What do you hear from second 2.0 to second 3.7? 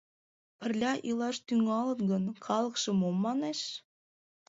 гын, калыкше мом манеш?